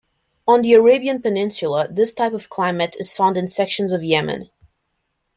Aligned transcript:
On 0.47 0.63
the 0.63 0.73
Arabian 0.73 1.21
Peninsula, 1.21 1.87
this 1.87 2.15
type 2.15 2.33
of 2.33 2.49
climate 2.49 2.95
is 2.97 3.13
found 3.13 3.37
in 3.37 3.47
sections 3.47 3.91
of 3.91 4.03
Yemen. 4.03 4.49